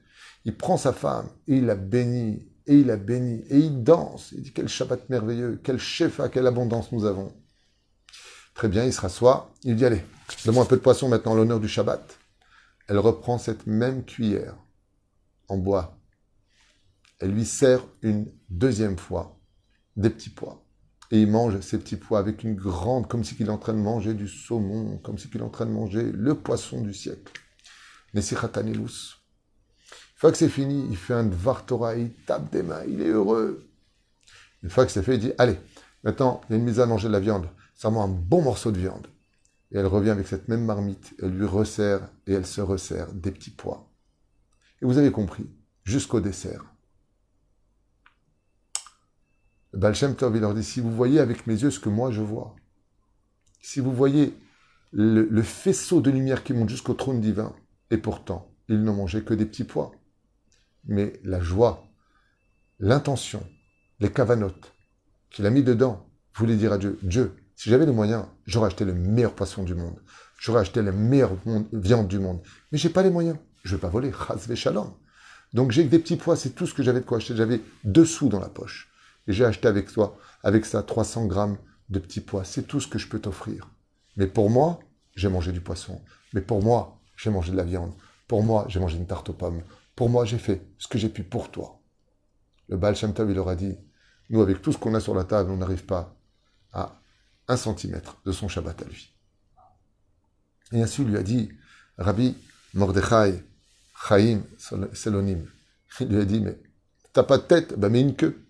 Il 0.45 0.57
prend 0.57 0.77
sa 0.77 0.93
femme 0.93 1.29
et 1.47 1.57
il 1.57 1.67
la 1.67 1.75
bénit, 1.75 2.47
et 2.67 2.75
il 2.77 2.87
la 2.87 2.97
bénit, 2.97 3.45
et 3.49 3.59
il 3.59 3.83
danse. 3.83 4.33
Il 4.33 4.43
dit 4.43 4.53
quel 4.53 4.69
Shabbat 4.69 5.09
merveilleux, 5.09 5.61
quel 5.63 5.79
shefa, 5.79 6.29
quelle 6.29 6.47
abondance 6.47 6.93
nous 6.93 7.05
avons. 7.05 7.33
Très 8.55 8.69
bien, 8.69 8.85
il 8.85 8.93
se 8.93 9.01
rassoit. 9.01 9.53
Il 9.63 9.77
dit 9.77 9.85
allez, 9.85 10.05
donne-moi 10.45 10.65
un 10.65 10.67
peu 10.67 10.77
de 10.77 10.83
poisson 10.83 11.09
maintenant 11.09 11.33
en 11.33 11.35
l'honneur 11.37 11.61
du 11.61 11.69
Shabbat. 11.69 12.19
Elle 12.89 12.99
reprend 12.99 13.39
cette 13.39 13.67
même 13.67 14.05
cuillère 14.05 14.57
en 15.49 15.59
bois. 15.59 15.98
Elle 17.21 17.33
lui 17.33 17.45
sert 17.45 17.85
une 18.03 18.27
deuxième 18.49 18.99
fois 18.99 19.41
des 19.97 20.11
petits 20.11 20.31
pois. 20.31 20.65
Et 21.11 21.23
il 21.23 21.31
mange 21.31 21.59
ces 21.61 21.79
petits 21.79 21.97
pois 21.97 22.19
avec 22.19 22.45
une 22.45 22.55
grande, 22.55 23.09
comme 23.09 23.25
si 23.25 23.35
il 23.41 23.47
est 23.47 23.51
en 23.51 23.59
train 23.59 23.73
de 23.73 23.79
manger 23.79 24.15
du 24.15 24.29
saumon, 24.29 24.99
comme 24.99 25.19
si 25.19 25.29
il 25.33 25.41
est 25.41 25.45
en 25.45 25.49
train 25.49 25.67
de 25.67 25.71
manger 25.71 26.03
le 26.13 26.35
poisson 26.35 26.83
du 26.83 26.93
siècle. 26.93 27.33
Nesichatanilus. 28.15 29.17
Une 29.91 30.21
fois 30.21 30.33
que 30.33 30.39
c'est 30.39 30.49
fini, 30.49 30.87
il 30.91 30.97
fait 30.97 31.15
un 31.15 31.25
Dvar 31.25 31.65
Torah, 31.65 31.97
il 31.97 32.11
tape 32.11 32.51
des 32.53 32.63
mains, 32.63 32.85
il 32.87 33.01
est 33.01 33.09
heureux. 33.09 33.69
Une 34.63 34.71
fois 34.71 34.85
que 34.85 34.93
c'est 34.93 35.03
fait, 35.03 35.15
il 35.15 35.21
dit 35.21 35.33
Allez, 35.39 35.57
maintenant, 36.05 36.41
il 36.49 36.53
y 36.53 36.55
a 36.57 36.59
une 36.59 36.65
mise 36.65 36.81
à 36.81 36.87
manger 36.87 37.09
de 37.09 37.13
la 37.13 37.21
viande. 37.21 37.49
Serre-moi 37.75 38.05
un 38.05 38.09
bon 38.09 38.43
morceau 38.43 38.73
de 38.73 38.79
viande. 38.79 39.07
Et 39.71 39.79
elle 39.79 39.87
revient 39.87 40.11
avec 40.11 40.27
cette 40.27 40.49
même 40.49 40.65
marmite, 40.65 41.15
elle 41.23 41.31
lui 41.31 41.47
resserre 41.47 42.01
et 42.27 42.33
elle 42.33 42.47
se 42.47 42.61
resserre 42.61 43.13
des 43.13 43.31
petits 43.31 43.51
pois. 43.51 43.91
Et 44.83 44.87
vous 44.87 44.99
avez 44.99 45.13
compris, 45.13 45.49
jusqu'au 45.85 46.21
dessert. 46.21 46.65
Baal 49.73 49.95
Shem 49.95 50.17
Tov, 50.17 50.39
leur 50.39 50.55
dit 50.55 50.65
Si 50.65 50.81
vous 50.81 50.91
voyez 50.91 51.21
avec 51.21 51.47
mes 51.47 51.55
yeux 51.55 51.71
ce 51.71 51.81
que 51.81 51.89
moi 51.89 52.11
je 52.11 52.23
vois, 52.23 52.57
si 53.61 53.81
vous 53.81 53.93
voyez 53.93 54.35
le, 54.93 55.43
faisceau 55.43 56.01
de 56.01 56.11
lumière 56.11 56.43
qui 56.43 56.55
monte 56.55 56.69
jusqu'au 56.69 56.95
trône 56.95 57.21
divin, 57.21 57.55
et 57.91 57.99
pourtant, 57.99 58.51
ils 58.69 58.83
n'ont 58.83 58.95
mangé 58.95 59.23
que 59.23 59.35
des 59.35 59.47
petits 59.47 59.65
pois. 59.65 59.93
Mais 60.87 61.21
la 61.25 61.41
joie, 61.41 61.85
l'intention, 62.79 63.47
les 64.01 64.11
cavanotes 64.11 64.73
qu'il 65.31 65.47
a 65.47 65.51
mis 65.51 65.63
dedans, 65.63 66.09
voulait 66.35 66.57
dire 66.57 66.73
à 66.73 66.79
Dieu, 66.79 66.99
Dieu, 67.03 67.35
si 67.55 67.69
j'avais 67.69 67.87
les 67.87 67.93
moyens, 67.93 68.25
j'aurais 68.47 68.69
acheté 68.69 68.85
le 68.85 68.95
meilleur 68.95 69.35
poisson 69.35 69.65
du 69.65 69.75
monde, 69.75 70.01
j'aurais 70.39 70.61
acheté 70.61 70.81
la 70.81 70.93
meilleure 70.93 71.37
viande 71.73 72.09
du 72.09 72.19
monde, 72.19 72.41
mais 72.71 72.79
j'ai 72.79 72.89
pas 72.89 73.03
les 73.03 73.11
moyens, 73.11 73.37
je 73.65 73.75
vais 73.75 73.81
pas 73.81 73.89
voler, 73.89 74.13
chas 74.13 74.55
shalom. 74.55 74.95
Donc 75.53 75.73
j'ai 75.73 75.85
des 75.85 75.99
petits 75.99 76.17
pois, 76.17 76.37
c'est 76.37 76.51
tout 76.51 76.67
ce 76.67 76.75
que 76.75 76.83
j'avais 76.83 77.01
de 77.01 77.05
quoi 77.05 77.19
acheter, 77.19 77.35
j'avais 77.35 77.61
deux 77.85 78.05
sous 78.05 78.29
dans 78.29 78.39
la 78.39 78.49
poche, 78.49 78.88
et 79.29 79.33
j'ai 79.33 79.45
acheté 79.45 79.69
avec 79.69 79.93
toi, 79.93 80.19
avec 80.43 80.65
ça, 80.65 80.83
300 80.83 81.27
grammes 81.27 81.59
de 81.91 81.99
petits 81.99 82.21
pois, 82.21 82.45
c'est 82.45 82.65
tout 82.65 82.81
ce 82.81 82.89
que 82.89 82.99
je 82.99 83.09
peux 83.09 83.21
t'offrir. 83.21 83.71
Mais 84.17 84.27
pour 84.27 84.51
moi, 84.51 84.81
j'ai 85.15 85.29
mangé 85.29 85.53
du 85.53 85.61
poisson, 85.61 86.03
mais 86.33 86.41
pour 86.41 86.63
moi, 86.63 87.01
j'ai 87.17 87.31
mangé 87.31 87.53
de 87.53 87.57
la 87.57 87.65
viande. 87.65 87.93
Pour 88.27 88.43
moi, 88.43 88.65
j'ai 88.69 88.81
mangé 88.81 88.97
une 88.97 89.07
tarte 89.07 89.29
aux 89.29 89.35
pommes. 89.35 89.63
Pour 89.95 90.09
moi, 90.09 90.25
j'ai 90.25 90.39
fait 90.39 90.67
ce 90.79 90.89
que 90.89 90.99
j'ai 90.99 91.09
pu 91.09 91.23
pour 91.23 91.51
toi. 91.51 91.81
Le 92.69 92.77
Baal 92.77 92.97
Shem 92.97 93.15
Tov, 93.15 93.31
il 93.31 93.35
leur 93.35 93.49
a 93.49 93.55
dit, 93.55 93.77
nous, 94.31 94.41
avec 94.43 94.63
tout 94.63 94.73
ce 94.73 94.79
qu'on 94.79 94.95
a 94.95 95.01
sur 95.01 95.15
la 95.15 95.25
table, 95.25 95.51
on 95.51 95.57
n'arrive 95.57 95.85
pas 95.85 96.17
à 96.73 97.01
un 97.49 97.57
centimètre 97.57 98.21
de 98.25 98.33
son 98.33 98.49
Shabbat 98.49 98.83
à 98.83 98.85
lui. 98.85 99.15
Et 100.73 100.83
ainsi, 100.83 101.05
lui 101.05 101.17
a 101.17 101.23
dit, 101.23 101.51
Rabbi 101.97 102.37
Mordechai, 102.75 103.43
Chaim, 104.09 104.43
Selonim, 104.59 105.47
il 106.01 106.09
lui 106.09 106.21
a 106.21 106.25
dit, 106.25 106.41
mais 106.41 106.59
t'as 107.13 107.25
pas 107.25 107.39
de 107.39 107.43
tête, 107.43 107.79
ben 107.79 107.91
mets 107.91 108.01
une 108.01 108.15
queue. 108.15 108.48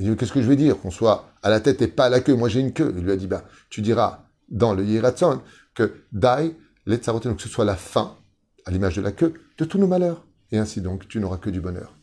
Il 0.00 0.08
dit, 0.08 0.16
qu'est-ce 0.16 0.32
que 0.32 0.40
je 0.40 0.48
vais 0.48 0.56
dire? 0.56 0.80
Qu'on 0.80 0.90
soit 0.90 1.26
à 1.42 1.50
la 1.50 1.60
tête 1.60 1.82
et 1.82 1.86
pas 1.86 2.06
à 2.06 2.08
la 2.08 2.20
queue. 2.20 2.34
Moi, 2.34 2.48
j'ai 2.48 2.60
une 2.60 2.72
queue. 2.72 2.94
Il 2.96 3.04
lui 3.04 3.12
a 3.12 3.16
dit, 3.16 3.26
ben, 3.26 3.42
tu 3.68 3.82
diras 3.82 4.24
dans 4.48 4.72
le 4.72 4.82
Yiratzon 4.82 5.42
que 5.74 5.92
Dai, 6.10 6.56
que 6.86 7.42
ce 7.42 7.48
soit 7.50 7.66
la 7.66 7.76
fin, 7.76 8.16
à 8.64 8.70
l'image 8.70 8.96
de 8.96 9.02
la 9.02 9.12
queue, 9.12 9.34
de 9.58 9.64
tous 9.66 9.76
nos 9.76 9.86
malheurs. 9.86 10.24
Et 10.52 10.58
ainsi 10.58 10.80
donc, 10.80 11.06
tu 11.06 11.20
n'auras 11.20 11.36
que 11.36 11.50
du 11.50 11.60
bonheur. 11.60 11.94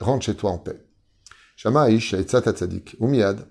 Rentre 0.00 0.24
chez 0.24 0.34
toi 0.34 0.50
en 0.50 0.58
paix. 0.58 0.84
Umiad. 3.00 3.46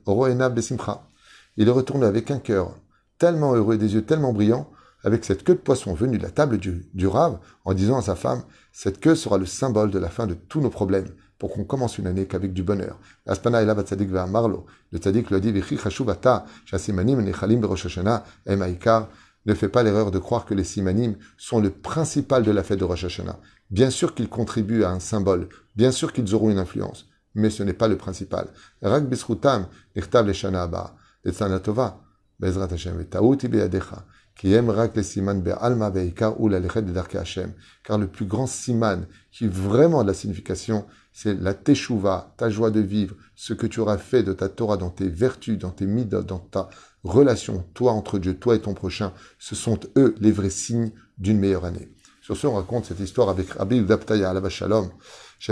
Il 1.58 1.68
est 1.68 1.72
retourné 1.72 2.06
avec 2.06 2.32
un 2.32 2.40
cœur 2.40 2.76
tellement 3.18 3.54
heureux 3.54 3.76
et 3.76 3.78
des 3.78 3.94
yeux 3.94 4.04
tellement 4.04 4.34
brillants, 4.34 4.70
avec 5.06 5.24
cette 5.24 5.46
queue 5.46 5.56
de 5.56 5.60
poisson 5.60 5.94
venue 5.94 6.18
de 6.18 6.24
la 6.24 6.32
table 6.32 6.58
du, 6.58 6.86
du 6.94 7.08
Rav, 7.08 7.40
en 7.64 7.74
disant 7.74 7.98
à 7.98 8.02
sa 8.02 8.16
femme, 8.16 8.44
cette 8.74 9.00
queue 9.00 9.16
sera 9.16 9.38
le 9.38 9.46
symbole 9.46 9.90
de 9.90 10.00
la 10.00 10.10
fin 10.10 10.28
de 10.28 10.34
tous 10.34 10.60
nos 10.60 10.70
problèmes, 10.70 11.08
pour 11.38 11.52
qu'on 11.52 11.64
commence 11.64 11.98
une 11.98 12.08
année 12.08 12.26
qu'avec 12.28 12.54
du 12.54 12.64
bonheur. 12.64 13.00
Aspana 13.26 13.62
ela 13.62 13.76
batzadik 13.76 14.10
marlo. 14.10 14.66
Le 14.92 15.00
tzadik 15.00 15.30
lui 15.30 15.36
a 15.36 15.40
dit, 15.40 15.52
Vichi 15.52 15.78
chashuvata, 15.78 16.46
shasimanim 16.66 17.22
nechalim 17.22 17.60
berosh 17.60 18.00
emaikar. 18.46 19.10
Ne 19.46 19.54
fais 19.54 19.70
pas 19.70 19.84
l'erreur 19.84 20.10
de 20.10 20.18
croire 20.18 20.46
que 20.46 20.56
les 20.56 20.64
simanim 20.64 21.16
sont 21.38 21.60
le 21.60 21.70
principal 21.70 22.42
de 22.44 22.52
la 22.52 22.64
fête 22.64 22.80
de 22.80 22.84
Rosh 22.84 23.04
Hashanah. 23.04 23.40
Bien 23.70 23.92
sûr 23.92 24.16
qu'ils 24.16 24.30
contribuent 24.30 24.84
à 24.84 24.90
un 24.90 25.00
symbole, 25.00 25.50
bien 25.76 25.92
sûr 25.92 26.14
qu'ils 26.14 26.34
auront 26.34 26.50
une 26.50 26.58
influence, 26.58 27.08
mais 27.36 27.52
ce 27.52 27.62
n'est 27.62 27.74
pas 27.74 27.88
le 27.88 27.98
principal. 27.98 28.48
Rak 28.82 29.08
bisrutam, 29.08 29.68
nirtav 29.96 30.26
leshana 30.26 30.64
abba. 30.64 30.96
Letzanatova, 31.24 32.02
bezrat 32.40 32.72
Hashem, 32.72 33.06
taouti 33.06 33.48
beyadecha 33.48 34.06
qui 34.36 34.54
aime 34.54 34.70
rak 34.70 34.96
les 34.96 35.04
siman 35.04 35.42
alma 35.60 35.90
beikar 35.90 36.40
ou 36.40 36.50
la 36.50 36.60
de 36.60 37.18
Hashem. 37.18 37.54
Car 37.84 37.98
le 37.98 38.08
plus 38.08 38.26
grand 38.26 38.48
siman 38.48 39.06
qui 39.32 39.48
vraiment 39.48 40.04
de 40.04 40.08
la 40.08 40.14
signification, 40.14 40.86
c'est 41.14 41.40
la 41.40 41.54
teshuva, 41.54 42.34
ta 42.38 42.50
joie 42.50 42.72
de 42.72 42.82
vivre, 42.82 43.16
ce 43.36 43.54
que 43.54 43.68
tu 43.68 43.80
auras 43.80 43.98
fait 43.98 44.24
de 44.24 44.34
ta 44.34 44.50
Torah 44.50 44.78
dans 44.78 44.90
tes 44.90 45.08
vertus, 45.08 45.58
dans 45.58 45.72
tes 45.72 45.86
midot, 45.86 46.24
dans 46.24 46.40
ta 46.40 46.70
relation, 47.04 47.66
toi 47.74 47.94
entre 47.94 48.20
Dieu, 48.20 48.38
toi 48.38 48.56
et 48.56 48.62
ton 48.62 48.74
prochain. 48.74 49.14
Ce 49.40 49.56
sont 49.56 49.80
eux 49.98 50.16
les 50.20 50.32
vrais 50.32 50.50
signes 50.50 50.92
d'une 51.18 51.40
meilleure 51.40 51.66
année. 51.66 51.90
Sur 52.22 52.36
ce, 52.36 52.48
on 52.48 52.56
raconte 52.56 52.86
cette 52.86 53.00
histoire 53.00 53.30
avec 53.30 53.52
Rabbi 53.52 53.78
Udaptaya, 53.78 54.34
la 54.34 54.50
Shalom. 54.50 54.90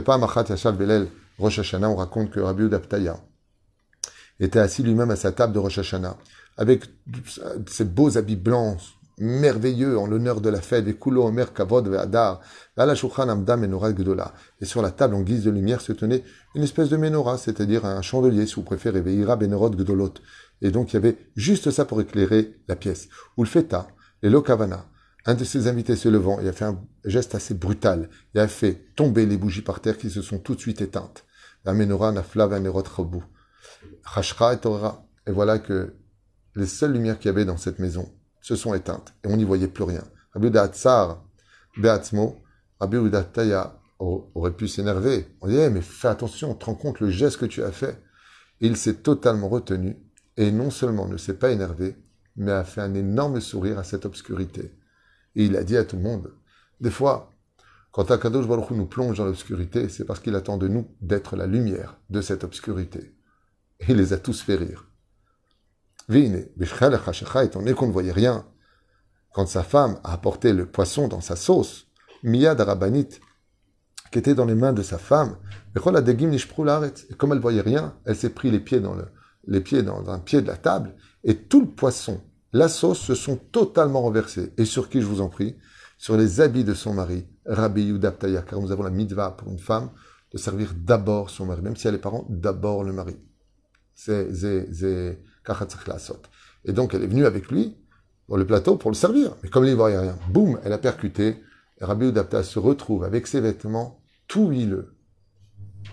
Pas, 0.04 0.18
Machat 0.18 0.46
Yashav 0.50 0.75
Belel, 0.75 1.08
Rosh 1.38 1.60
Hashanah, 1.60 1.90
on 1.90 1.96
raconte 1.96 2.32
que 2.32 2.40
Rabbi 2.40 2.63
Udaptaya 2.63 3.18
était 4.40 4.60
assis 4.60 4.84
lui-même 4.84 5.12
à 5.12 5.16
sa 5.16 5.32
table 5.32 5.54
de 5.54 5.60
Rosh 5.60 5.80
Hashanah 5.80 6.18
avec 6.58 6.86
ces 7.68 7.86
beaux 7.86 8.18
habits 8.18 8.36
blancs, 8.36 8.78
merveilleux, 9.18 9.98
en 9.98 10.08
l'honneur 10.08 10.42
de 10.42 10.50
la 10.50 10.62
fête, 10.62 10.88
et 10.88 10.96
kulo 10.96 11.24
omer 11.25 11.54
kavod 11.54 11.88
ve'adar. 11.88 12.42
Et 14.62 14.66
sur 14.66 14.82
la 14.82 14.92
table, 14.92 15.16
en 15.16 15.22
guise 15.22 15.44
de 15.44 15.52
lumière, 15.52 15.82
se 15.82 15.94
tenait 15.94 16.24
une 16.56 16.63
espèce 16.63 16.90
de 16.90 16.98
menorah, 16.98 17.38
c'est-à-dire 17.38 17.86
un 17.86 18.02
chandelier, 18.02 18.46
si 18.46 18.56
vous 18.56 18.63
préférez, 18.63 19.02
ve'ira 19.02 19.36
benorot 19.36 19.72
gdolot. 19.72 20.13
Et 20.62 20.72
donc, 20.72 20.92
il 20.92 20.96
y 20.96 20.98
avait 20.98 21.18
juste 21.36 21.72
ça 21.72 21.86
pour 21.86 22.02
éclairer 22.02 22.56
la 22.68 22.75
pièce. 22.75 23.10
Ou 23.38 23.44
le 23.44 23.50
feta, 23.50 23.88
les 24.22 24.30
lokavana, 24.30 24.86
un 25.25 25.36
de 25.36 25.44
ses 25.44 25.68
invités 25.68 25.96
se 25.96 26.10
levant, 26.10 26.40
il 26.42 26.48
a 26.48 26.54
fait 26.54 26.66
un 26.66 26.80
geste 27.06 27.36
assez 27.36 27.54
brutal. 27.54 28.10
Il 28.34 28.42
a 28.42 28.48
fait 28.48 28.88
tomber 28.96 29.25
les 29.25 29.38
bougies 29.38 29.62
par 29.62 29.80
terre 29.80 29.98
qui 29.98 30.10
se 30.10 30.22
sont 30.22 30.40
tout 30.40 30.56
de 30.56 30.60
suite 30.60 30.82
éteintes. 30.82 31.24
La 31.66 31.74
menorah 31.74 32.12
nafla 32.12 32.48
ve'anerot 32.48 32.84
chabu. 32.84 33.20
Et 34.17 35.29
Et 35.29 35.32
voilà 35.32 35.60
que 35.60 35.93
les 36.55 36.65
seules 36.65 36.93
lumières 36.93 37.17
qu'il 37.17 37.27
y 37.27 37.29
avait 37.29 37.46
dans 37.46 37.58
cette 37.58 37.79
maison 37.79 38.12
se 38.41 38.55
sont 38.55 38.74
éteintes 38.74 39.13
et 39.24 39.27
on 39.27 39.38
n'y 39.38 39.43
voyait 39.43 39.67
plus 39.67 39.84
rien. 39.84 40.03
Rabbi 40.34 40.50
Tsar, 40.74 41.24
Beatzmo, 41.77 42.43
Rabbi 42.79 42.98
Taya 43.34 43.79
aurait 44.00 44.53
pu 44.53 44.67
s'énerver. 44.67 45.27
On 45.41 45.48
dit, 45.48 45.58
mais 45.72 45.82
fais 45.82 46.10
attention, 46.10 46.53
te 46.55 46.65
rends 46.65 46.75
compte 46.75 47.00
le 47.00 47.10
geste 47.10 47.38
que 47.38 47.46
tu 47.46 47.63
as 47.63 47.72
fait. 47.72 48.01
il 48.60 48.77
s'est 48.77 48.96
totalement 48.96 49.50
retenu 49.50 49.98
et 50.38 50.51
non 50.51 50.70
seulement 50.70 51.08
ne 51.08 51.17
s'est 51.17 51.36
pas 51.36 51.51
énervé, 51.51 51.96
mais 52.36 52.51
a 52.51 52.63
fait 52.63 52.82
un 52.82 52.93
énorme 52.93 53.39
sourire 53.39 53.79
à 53.79 53.84
cette 53.84 54.05
obscurité. 54.05 54.72
Et 55.36 55.46
il 55.46 55.55
a 55.55 55.63
dit 55.63 55.77
à 55.77 55.84
tout 55.84 55.96
le 55.96 56.01
monde, 56.01 56.34
des 56.79 56.91
fois, 56.91 57.32
quand 57.91 58.10
Akadosh 58.10 58.48
Baruch 58.48 58.72
nous 58.72 58.88
plonge 58.88 59.17
dans 59.17 59.25
l'obscurité, 59.25 59.88
c'est 59.89 60.05
parce 60.05 60.20
qu'il 60.20 60.36
attend 60.36 60.58
de 60.58 60.67
nous 60.67 60.88
d'être 61.01 61.36
la 61.36 61.46
lumière 61.46 62.00
de 62.10 62.22
cette 62.22 62.43
obscurité. 62.43 63.15
Il 63.88 63.98
les 63.98 64.13
a 64.13 64.18
tous 64.18 64.42
fait 64.42 64.56
rire. 64.56 64.88
Vine, 66.10 66.46
étant 66.60 67.60
donné 67.60 67.74
qu'on 67.74 67.88
ne 67.88 67.92
voyait 67.92 68.12
rien, 68.12 68.46
quand 69.34 69.46
sa 69.46 69.63
femme 69.63 70.00
a 70.04 70.13
apporté 70.13 70.54
le 70.54 70.66
poisson 70.66 71.08
dans 71.08 71.22
sa 71.22 71.36
sauce, 71.36 71.88
Miyad 72.24 72.60
Arabanit, 72.62 73.10
qui 74.12 74.20
était 74.20 74.36
dans 74.36 74.46
les 74.46 74.56
mains 74.56 74.74
de 74.74 74.84
sa 74.84 74.98
femme, 74.98 75.38
et 75.75 75.80
comme 75.80 77.32
elle 77.32 77.40
voyait 77.40 77.62
rien, 77.62 77.96
elle 78.06 78.16
s'est 78.16 78.30
pris 78.30 78.52
les 78.52 78.60
pieds 78.60 78.80
dans 78.80 78.94
le, 78.94 79.08
les 79.48 79.62
pieds 79.62 79.82
dans 79.82 80.10
un 80.10 80.20
pied 80.20 80.42
de 80.42 80.48
la 80.48 80.58
table, 80.58 80.96
et 81.24 81.36
tout 81.36 81.62
le 81.62 81.68
poisson, 81.68 82.22
la 82.52 82.70
sauce 82.70 83.00
se 83.00 83.16
sont 83.16 83.38
totalement 83.38 84.02
renversés. 84.02 84.54
Et 84.58 84.66
sur 84.66 84.90
qui 84.90 85.02
je 85.02 85.08
vous 85.08 85.22
en 85.22 85.30
prie? 85.30 85.58
Sur 85.98 86.18
les 86.18 86.42
habits 86.42 86.63
de 86.63 86.74
son 86.74 86.94
mari, 86.94 87.25
Rabbi 87.46 87.86
Yudaptaya, 87.86 88.42
car 88.44 88.60
nous 88.60 88.72
avons 88.72 88.84
la 88.84 88.90
mitva 88.90 89.32
pour 89.32 89.50
une 89.50 89.60
femme 89.60 89.90
de 90.32 90.38
servir 90.38 90.74
d'abord 90.75 91.30
son 91.30 91.46
mari, 91.46 91.62
même 91.62 91.75
si 91.75 91.88
elle 91.88 91.96
est 91.96 92.00
parent, 92.00 92.25
d'abord 92.30 92.84
le 92.84 92.94
mari. 92.94 93.18
C'est 93.96 94.28
et 96.66 96.72
donc, 96.74 96.94
elle 96.94 97.04
est 97.04 97.08
venue 97.08 97.26
avec 97.26 97.52
lui 97.52 97.78
pour 98.28 98.38
le 98.38 98.46
plateau 98.46 98.78
pour 98.78 98.92
le 98.92 98.96
servir. 98.96 99.36
Mais 99.44 99.50
comme 99.50 99.66
il 99.66 99.72
ne 99.72 99.76
voyait 99.76 99.98
rien, 99.98 100.18
boum, 100.30 100.60
elle 100.64 100.74
a 100.74 100.78
percuté. 100.78 101.44
Et 101.80 101.86
Rabbi 101.86 102.08
Udapta 102.08 102.44
se 102.44 102.60
retrouve 102.60 103.04
avec 103.04 103.28
ses 103.28 103.42
vêtements 103.42 104.02
tout 104.28 104.50
huileux. 104.50 104.96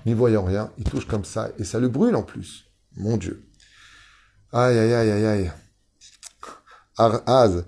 N'y 0.07 0.15
voyant 0.15 0.45
rien, 0.45 0.71
il 0.79 0.85
touche 0.85 1.07
comme 1.07 1.25
ça 1.25 1.51
et 1.59 1.65
ça 1.65 1.81
le 1.81 1.89
brûle 1.89 2.15
en 2.15 2.23
plus. 2.23 2.67
Mon 2.97 3.17
Dieu. 3.17 3.45
Aïe, 4.53 4.79
aïe, 4.79 4.93
aïe, 4.93 5.11
aïe, 5.11 5.27
aïe. 5.27 5.53
Az, 7.27 7.65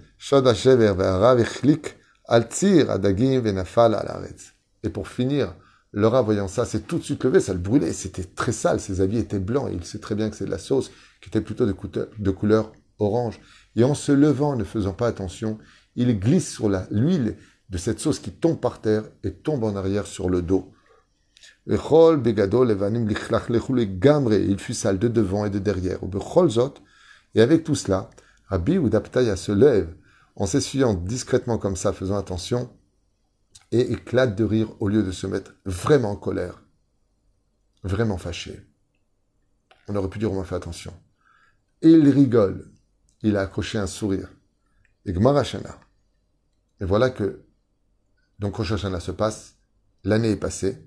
Et 4.84 4.88
pour 4.90 5.08
finir, 5.08 5.54
Laura, 5.92 6.22
voyant 6.22 6.48
ça, 6.48 6.64
s'est 6.64 6.80
tout 6.80 6.98
de 6.98 7.04
suite 7.04 7.22
levé, 7.24 7.40
ça 7.40 7.52
le 7.52 7.58
brûlait, 7.58 7.92
c'était 7.92 8.24
très 8.24 8.52
sale, 8.52 8.80
ses 8.80 9.02
habits 9.02 9.18
étaient 9.18 9.38
blancs, 9.38 9.70
et 9.70 9.74
il 9.74 9.84
sait 9.84 9.98
très 9.98 10.14
bien 10.14 10.30
que 10.30 10.36
c'est 10.36 10.46
de 10.46 10.50
la 10.50 10.58
sauce, 10.58 10.90
qui 11.20 11.28
était 11.28 11.42
plutôt 11.42 11.66
de, 11.66 12.30
couleur 12.30 12.72
orange. 12.98 13.40
Et 13.76 13.84
en 13.84 13.94
se 13.94 14.12
levant, 14.12 14.56
ne 14.56 14.64
faisant 14.64 14.94
pas 14.94 15.06
attention, 15.06 15.58
il 15.94 16.18
glisse 16.18 16.50
sur 16.50 16.70
l'huile 16.90 17.36
de 17.68 17.78
cette 17.78 18.00
sauce 18.00 18.18
qui 18.18 18.30
tombe 18.30 18.58
par 18.58 18.80
terre 18.80 19.04
et 19.22 19.32
tombe 19.32 19.64
en 19.64 19.76
arrière 19.76 20.06
sur 20.06 20.30
le 20.30 20.40
dos. 20.40 20.72
Il 21.66 21.78
fut 24.58 24.74
sale 24.74 24.98
de 24.98 25.08
devant 25.08 25.44
et 25.44 25.50
de 25.50 25.58
derrière. 25.58 25.98
Et 27.34 27.40
avec 27.40 27.64
tout 27.64 27.74
cela, 27.74 28.10
Rabbi 28.46 28.76
Udaptaya 28.76 29.36
se 29.36 29.52
lève 29.52 29.94
en 30.36 30.46
s'essuyant 30.46 30.94
discrètement 30.94 31.58
comme 31.58 31.76
ça, 31.76 31.92
faisant 31.92 32.16
attention, 32.16 32.70
et 33.72 33.92
éclate 33.92 34.36
de 34.36 34.44
rire 34.44 34.70
au 34.80 34.88
lieu 34.88 35.02
de 35.02 35.10
se 35.10 35.26
mettre 35.26 35.54
vraiment 35.64 36.12
en 36.12 36.16
colère, 36.16 36.62
vraiment 37.82 38.18
fâché. 38.18 38.60
On 39.88 39.96
aurait 39.96 40.10
pu 40.10 40.18
dire 40.18 40.30
on 40.30 40.38
m'a 40.38 40.44
fait 40.44 40.54
attention. 40.54 40.94
Et 41.80 41.90
il 41.90 42.08
rigole. 42.08 42.70
Il 43.22 43.36
a 43.36 43.40
accroché 43.40 43.78
un 43.78 43.86
sourire. 43.86 44.28
Et 45.06 45.12
Gmarashana. 45.12 45.80
Et 46.80 46.84
voilà 46.84 47.10
que, 47.10 47.44
donc 48.38 48.56
Rosh 48.56 48.72
Hashanah 48.72 49.00
se 49.00 49.10
passe, 49.10 49.56
l'année 50.04 50.30
est 50.30 50.36
passée, 50.36 50.84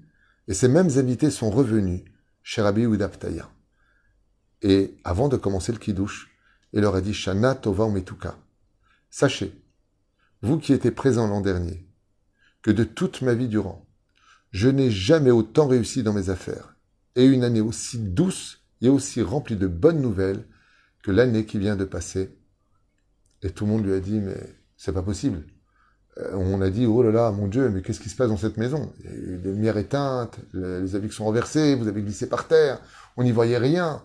et 0.48 0.54
ces 0.54 0.68
mêmes 0.68 0.89
invités 0.98 1.32
sont 1.32 1.50
revenus 1.50 2.04
chez 2.44 2.62
Rabbi. 2.62 2.86
Et 4.62 4.98
avant 5.04 5.27
de 5.27 5.38
commencer 5.38 5.72
le 5.72 5.80
kiddush, 5.80 6.30
il 6.74 6.82
leur 6.82 6.96
a 6.96 7.01
dit 7.01 7.13
Shana 7.13 7.56
Tova 7.56 7.88
Metuka. 7.89 8.38
Sachez, 9.10 9.54
vous 10.42 10.60
qui 10.60 10.74
étiez 10.74 10.92
présents 10.92 11.27
l'an 11.27 11.42
dernier, 11.42 11.88
que 12.65 12.72
de 12.72 12.84
toute 12.84 13.22
ma 13.22 13.36
vie 13.36 13.48
durant, 13.48 13.86
je 14.50 14.69
n'ai 14.69 14.89
jamais 14.89 15.29
autant 15.29 15.67
réussi 15.67 16.01
dans 16.01 16.13
mes 16.13 16.31
affaires, 16.31 16.75
et 17.15 17.24
une 17.24 17.43
année 17.43 17.62
aussi 17.62 18.00
douce 18.00 18.63
et 18.81 18.89
aussi 18.89 19.22
remplie 19.22 19.55
de 19.55 19.67
bonnes 19.67 20.01
nouvelles 20.01 20.43
que 21.03 21.12
l'année 21.12 21.45
qui 21.45 21.60
vient 21.60 21.75
de 21.75 21.86
passer. 21.86 22.36
Et 23.43 23.51
tout 23.51 23.65
le 23.65 23.72
monde 23.72 23.86
lui 23.86 23.93
a 23.93 24.00
dit, 24.00 24.19
mais 24.19 24.36
c'est 24.77 24.93
pas 24.93 25.03
possible. 25.03 25.43
Euh, 26.17 26.34
on 26.34 26.60
a 26.60 26.72
dit, 26.72 26.88
oh 26.88 27.03
là 27.03 27.12
là, 27.12 27.29
mon 27.29 27.48
Dieu, 27.48 27.69
mais 27.69 27.84
qu'est-ce 27.84 28.00
qui 28.00 28.10
se 28.10 28.15
passe 28.15 28.29
dans 28.29 28.38
cette 28.38 28.57
maison? 28.57 28.91
Les 29.03 29.38
lumières 29.51 29.77
éteintes, 29.77 30.39
les 30.53 30.95
habits 30.95 31.12
sont 31.12 31.25
renversés, 31.25 31.75
vous 31.75 31.88
avez 31.88 32.01
glissé 32.01 32.27
par 32.27 32.48
terre, 32.48 32.81
on 33.15 33.22
n'y 33.22 33.31
voyait 33.31 33.60
rien. 33.60 34.01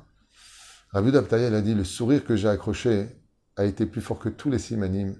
Rabbi 0.90 1.12
Dabtayel 1.12 1.54
a 1.54 1.62
dit, 1.62 1.74
le 1.74 1.84
sourire 1.84 2.26
que 2.26 2.36
j'ai 2.36 2.48
accroché 2.48 3.08
a 3.56 3.64
été 3.64 3.86
plus 3.86 4.02
fort 4.02 4.18
que 4.18 4.28
tous 4.28 4.50
les 4.50 4.58
simanim, 4.58 5.14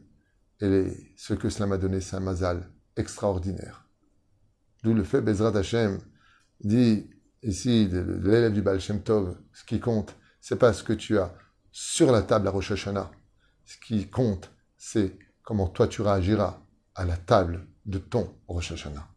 et 0.60 0.92
ce 1.16 1.32
que 1.32 1.48
cela 1.48 1.66
m'a 1.66 1.78
donné, 1.78 2.02
c'est 2.02 2.16
un 2.16 2.20
mazal 2.20 2.68
extraordinaire. 3.00 3.86
D'où 4.82 4.94
le 4.94 5.04
fait, 5.04 5.20
Bezrat 5.20 5.56
Hashem 5.56 5.98
dit 6.62 7.10
ici, 7.42 7.88
l'élève 7.88 8.52
du 8.52 8.62
Baal 8.62 8.80
Shem 8.80 9.02
Tov, 9.02 9.36
ce 9.52 9.64
qui 9.64 9.80
compte, 9.80 10.16
c'est 10.40 10.58
pas 10.58 10.72
ce 10.72 10.82
que 10.82 10.92
tu 10.92 11.18
as 11.18 11.34
sur 11.72 12.12
la 12.12 12.22
table 12.22 12.48
à 12.48 12.50
Rosh 12.50 12.72
Hashanah. 12.72 13.10
Ce 13.64 13.76
qui 13.78 14.08
compte, 14.08 14.50
c'est 14.76 15.18
comment 15.42 15.68
toi 15.68 15.88
tu 15.88 16.02
réagiras 16.02 16.60
à 16.94 17.04
la 17.04 17.16
table 17.16 17.66
de 17.86 17.98
ton 17.98 18.34
Rosh 18.48 18.72
Hashanah. 18.72 19.08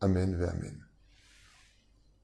Amen 0.00 0.36
ve 0.36 0.44
Amen. 0.44 0.87